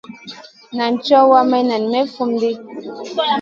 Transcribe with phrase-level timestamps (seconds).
[0.77, 2.49] Naʼ cowa, maï naʼ may fum ɗi.